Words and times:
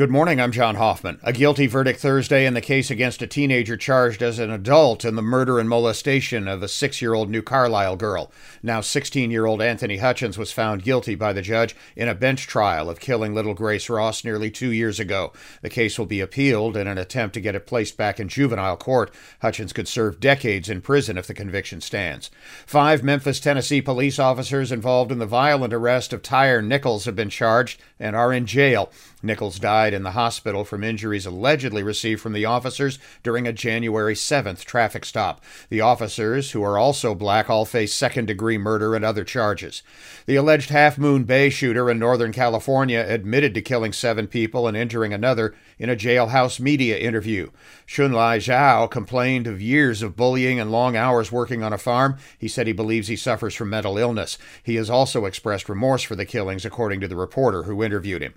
Good 0.00 0.10
morning, 0.10 0.40
I'm 0.40 0.50
John 0.50 0.76
Hoffman. 0.76 1.20
A 1.22 1.30
guilty 1.30 1.66
verdict 1.66 2.00
Thursday 2.00 2.46
in 2.46 2.54
the 2.54 2.62
case 2.62 2.90
against 2.90 3.20
a 3.20 3.26
teenager 3.26 3.76
charged 3.76 4.22
as 4.22 4.38
an 4.38 4.50
adult 4.50 5.04
in 5.04 5.14
the 5.14 5.20
murder 5.20 5.58
and 5.58 5.68
molestation 5.68 6.48
of 6.48 6.62
a 6.62 6.68
six 6.68 7.02
year 7.02 7.12
old 7.12 7.28
New 7.28 7.42
Carlisle 7.42 7.96
girl. 7.96 8.32
Now 8.62 8.80
16 8.80 9.30
year 9.30 9.44
old 9.44 9.60
Anthony 9.60 9.98
Hutchins 9.98 10.38
was 10.38 10.52
found 10.52 10.84
guilty 10.84 11.16
by 11.16 11.34
the 11.34 11.42
judge 11.42 11.76
in 11.96 12.08
a 12.08 12.14
bench 12.14 12.46
trial 12.46 12.88
of 12.88 12.98
killing 12.98 13.34
little 13.34 13.52
Grace 13.52 13.90
Ross 13.90 14.24
nearly 14.24 14.50
two 14.50 14.70
years 14.70 14.98
ago. 14.98 15.34
The 15.60 15.68
case 15.68 15.98
will 15.98 16.06
be 16.06 16.22
appealed 16.22 16.78
in 16.78 16.86
an 16.86 16.96
attempt 16.96 17.34
to 17.34 17.42
get 17.42 17.54
it 17.54 17.66
placed 17.66 17.98
back 17.98 18.18
in 18.18 18.30
juvenile 18.30 18.78
court. 18.78 19.12
Hutchins 19.42 19.74
could 19.74 19.86
serve 19.86 20.18
decades 20.18 20.70
in 20.70 20.80
prison 20.80 21.18
if 21.18 21.26
the 21.26 21.34
conviction 21.34 21.82
stands. 21.82 22.30
Five 22.64 23.02
Memphis, 23.02 23.38
Tennessee 23.38 23.82
police 23.82 24.18
officers 24.18 24.72
involved 24.72 25.12
in 25.12 25.18
the 25.18 25.26
violent 25.26 25.74
arrest 25.74 26.14
of 26.14 26.22
Tyre 26.22 26.62
Nichols 26.62 27.04
have 27.04 27.16
been 27.16 27.28
charged 27.28 27.82
and 27.98 28.16
are 28.16 28.32
in 28.32 28.46
jail. 28.46 28.90
Nichols 29.22 29.58
died 29.58 29.89
in 29.92 30.02
the 30.02 30.12
hospital 30.12 30.64
from 30.64 30.84
injuries 30.84 31.26
allegedly 31.26 31.82
received 31.82 32.20
from 32.20 32.32
the 32.32 32.44
officers 32.44 32.98
during 33.22 33.46
a 33.46 33.52
January 33.52 34.14
7th 34.14 34.64
traffic 34.64 35.04
stop. 35.04 35.42
The 35.68 35.80
officers, 35.80 36.52
who 36.52 36.62
are 36.62 36.78
also 36.78 37.14
black, 37.14 37.50
all 37.50 37.64
face 37.64 37.94
second 37.94 38.26
degree 38.26 38.58
murder 38.58 38.94
and 38.94 39.04
other 39.04 39.24
charges. 39.24 39.82
The 40.26 40.36
alleged 40.36 40.70
Half 40.70 40.98
Moon 40.98 41.24
Bay 41.24 41.50
shooter 41.50 41.90
in 41.90 41.98
Northern 41.98 42.32
California 42.32 43.04
admitted 43.06 43.54
to 43.54 43.62
killing 43.62 43.92
seven 43.92 44.26
people 44.26 44.66
and 44.66 44.76
injuring 44.76 45.12
another 45.12 45.54
in 45.78 45.90
a 45.90 45.96
jailhouse 45.96 46.60
media 46.60 46.98
interview. 46.98 47.50
Chunli 47.86 48.38
Zhao 48.38 48.90
complained 48.90 49.46
of 49.46 49.60
years 49.60 50.02
of 50.02 50.16
bullying 50.16 50.60
and 50.60 50.70
long 50.70 50.96
hours 50.96 51.32
working 51.32 51.62
on 51.62 51.72
a 51.72 51.78
farm. 51.78 52.16
He 52.38 52.48
said 52.48 52.66
he 52.66 52.72
believes 52.72 53.08
he 53.08 53.16
suffers 53.16 53.54
from 53.54 53.70
mental 53.70 53.98
illness. 53.98 54.38
He 54.62 54.76
has 54.76 54.90
also 54.90 55.24
expressed 55.24 55.68
remorse 55.68 56.02
for 56.02 56.16
the 56.16 56.26
killings, 56.26 56.64
according 56.64 57.00
to 57.00 57.08
the 57.08 57.16
reporter 57.16 57.64
who 57.64 57.82
interviewed 57.82 58.22
him. 58.22 58.34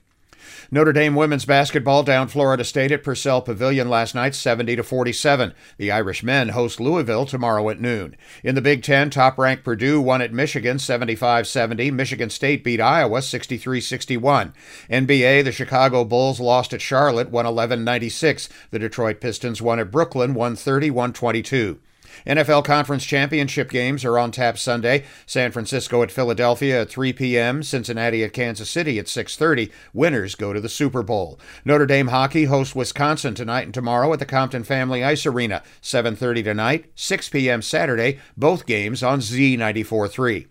Notre 0.71 0.93
Dame 0.93 1.15
women's 1.15 1.45
basketball 1.45 2.03
down 2.03 2.27
Florida 2.27 2.63
State 2.63 2.91
at 2.91 3.03
Purcell 3.03 3.41
Pavilion 3.41 3.89
last 3.89 4.15
night 4.15 4.35
70 4.35 4.75
to 4.75 4.83
47. 4.83 5.53
The 5.77 5.91
Irish 5.91 6.23
men 6.23 6.49
host 6.49 6.79
Louisville 6.79 7.25
tomorrow 7.25 7.69
at 7.69 7.79
noon. 7.79 8.15
In 8.43 8.55
the 8.55 8.61
Big 8.61 8.83
10, 8.83 9.09
top-ranked 9.09 9.63
Purdue 9.63 10.01
won 10.01 10.21
at 10.21 10.33
Michigan 10.33 10.77
75-70. 10.77 11.91
Michigan 11.93 12.29
State 12.29 12.63
beat 12.63 12.81
Iowa 12.81 13.19
63-61. 13.19 14.53
NBA, 14.89 15.43
the 15.43 15.51
Chicago 15.51 16.03
Bulls 16.03 16.39
lost 16.39 16.73
at 16.73 16.81
Charlotte 16.81 17.31
111-96. 17.31 18.49
The 18.71 18.79
Detroit 18.79 19.21
Pistons 19.21 19.61
won 19.61 19.79
at 19.79 19.91
Brooklyn 19.91 20.33
130-122. 20.33 21.77
NFL 22.25 22.65
Conference 22.65 23.05
Championship 23.05 23.69
games 23.69 24.05
are 24.05 24.17
on 24.17 24.31
tap 24.31 24.57
Sunday. 24.57 25.03
San 25.25 25.51
Francisco 25.51 26.03
at 26.03 26.11
Philadelphia 26.11 26.81
at 26.81 26.89
3 26.89 27.13
p.m., 27.13 27.63
Cincinnati 27.63 28.23
at 28.23 28.33
Kansas 28.33 28.69
City 28.69 28.99
at 28.99 29.05
6:30. 29.05 29.71
Winners 29.93 30.35
go 30.35 30.53
to 30.53 30.61
the 30.61 30.69
Super 30.69 31.03
Bowl. 31.03 31.39
Notre 31.65 31.85
Dame 31.85 32.07
hockey 32.07 32.45
hosts 32.45 32.75
Wisconsin 32.75 33.35
tonight 33.35 33.63
and 33.65 33.73
tomorrow 33.73 34.11
at 34.13 34.19
the 34.19 34.25
Compton 34.25 34.63
Family 34.63 35.03
Ice 35.03 35.25
Arena, 35.25 35.63
7:30 35.81 36.43
tonight, 36.43 36.85
6 36.95 37.29
p.m. 37.29 37.61
Saturday, 37.61 38.19
both 38.37 38.65
games 38.65 39.03
on 39.03 39.19
Z94.3. 39.19 40.47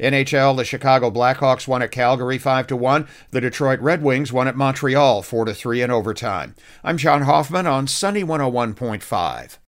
NHL, 0.00 0.56
the 0.56 0.64
Chicago 0.64 1.10
Blackhawks 1.10 1.68
won 1.68 1.82
at 1.82 1.90
Calgary 1.90 2.38
5 2.38 2.66
to 2.68 2.76
1. 2.76 3.06
The 3.30 3.40
Detroit 3.40 3.80
Red 3.80 4.02
Wings 4.02 4.32
won 4.32 4.48
at 4.48 4.56
Montreal 4.56 5.22
4 5.22 5.44
to 5.44 5.54
3 5.54 5.82
in 5.82 5.90
overtime. 5.90 6.54
I'm 6.82 6.96
John 6.96 7.22
Hoffman 7.22 7.66
on 7.66 7.86
Sunny 7.86 8.24
101.5. 8.24 9.58